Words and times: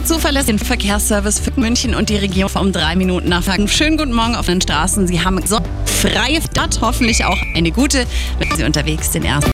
Der 0.00 0.06
zuverlässige 0.06 0.64
Verkehrsservice 0.64 1.38
für 1.40 1.52
München 1.60 1.94
und 1.94 2.08
die 2.08 2.16
Region 2.16 2.50
um 2.58 2.72
drei 2.72 2.96
Minuten 2.96 3.28
nachfragen. 3.28 3.68
Schönen 3.68 3.98
guten 3.98 4.14
Morgen 4.14 4.34
auf 4.34 4.46
den 4.46 4.58
Straßen. 4.58 5.06
Sie 5.06 5.22
haben 5.22 5.46
so 5.46 5.58
freie 5.84 6.40
Stadt, 6.40 6.78
hoffentlich 6.80 7.26
auch 7.26 7.36
eine 7.54 7.70
gute, 7.70 8.06
wenn 8.38 8.56
Sie 8.56 8.64
unterwegs 8.64 9.12
sind. 9.12 9.26
Erst 9.26 9.46